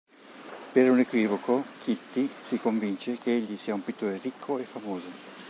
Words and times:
Per 0.71 0.89
un 0.89 0.97
equivoco, 0.97 1.63
Kitty 1.83 2.27
si 2.39 2.57
convince 2.57 3.19
che 3.19 3.35
egli 3.35 3.55
sia 3.55 3.75
un 3.75 3.83
pittore 3.83 4.17
ricco 4.17 4.57
e 4.57 4.63
famoso. 4.63 5.11